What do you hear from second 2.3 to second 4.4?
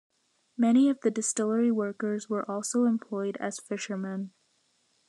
also employed as fishermen.